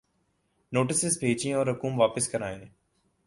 [0.71, 2.65] Notices بھیجیں اور رقوم واپس کرائیں۔